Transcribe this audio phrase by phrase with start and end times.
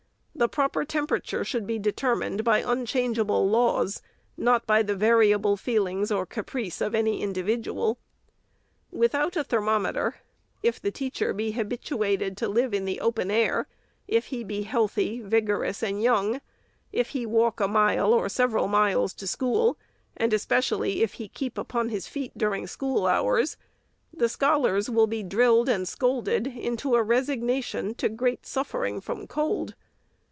[0.33, 4.01] The proper tempera ture should be determined by unchangeable laws;
[4.35, 7.99] not by the variable feelings or caprice of any individual.
[8.89, 10.15] With out a thermometer,—
[10.63, 13.67] if the teacher be habituated to live in the open air;
[14.07, 16.41] if he be healthy, vigorous, and young;
[16.91, 19.77] if he walk a mile or several miles to school;
[20.17, 23.57] and espe cially if he keep upon his feet during school hours;—
[24.13, 29.75] the scholars will be drilled and scolded into a resignation to great suffering from cold.